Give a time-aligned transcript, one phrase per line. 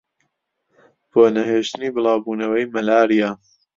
[1.11, 3.29] بۆ نەهێشتنی بڵاوبوونەوەی مەلاریا